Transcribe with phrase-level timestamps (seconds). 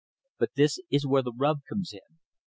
[0.39, 2.17] But this is where the rub comes in.